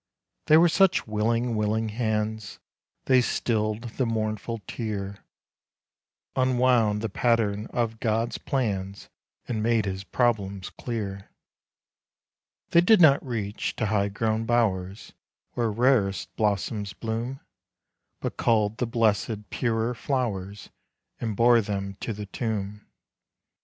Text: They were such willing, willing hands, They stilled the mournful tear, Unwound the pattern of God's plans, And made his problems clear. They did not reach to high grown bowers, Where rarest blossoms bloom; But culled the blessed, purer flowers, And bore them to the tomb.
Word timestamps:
They 0.47 0.57
were 0.57 0.67
such 0.67 1.05
willing, 1.05 1.53
willing 1.55 1.89
hands, 1.89 2.57
They 3.05 3.21
stilled 3.21 3.83
the 3.83 4.05
mournful 4.07 4.61
tear, 4.65 5.23
Unwound 6.35 7.01
the 7.03 7.07
pattern 7.07 7.67
of 7.67 7.99
God's 7.99 8.39
plans, 8.39 9.09
And 9.47 9.61
made 9.61 9.85
his 9.85 10.03
problems 10.03 10.71
clear. 10.71 11.29
They 12.71 12.81
did 12.81 12.99
not 12.99 13.23
reach 13.23 13.75
to 13.75 13.85
high 13.85 14.09
grown 14.09 14.45
bowers, 14.47 15.13
Where 15.53 15.69
rarest 15.71 16.35
blossoms 16.35 16.93
bloom; 16.93 17.39
But 18.21 18.37
culled 18.37 18.77
the 18.77 18.87
blessed, 18.87 19.51
purer 19.51 19.93
flowers, 19.93 20.71
And 21.19 21.35
bore 21.35 21.61
them 21.61 21.93
to 21.99 22.11
the 22.11 22.25
tomb. 22.25 22.87